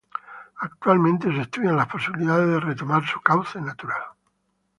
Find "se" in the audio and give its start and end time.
1.31-1.41